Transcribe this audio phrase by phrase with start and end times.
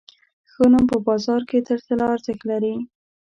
[0.51, 2.75] ښه نوم په بازار کې تر طلا ارزښت لري.